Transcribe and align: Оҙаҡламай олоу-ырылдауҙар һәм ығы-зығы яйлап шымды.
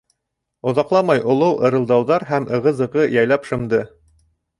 Оҙаҡламай 0.69 1.19
олоу-ырылдауҙар 1.33 2.25
һәм 2.31 2.47
ығы-зығы 2.59 3.05
яйлап 3.17 3.47
шымды. 3.51 3.83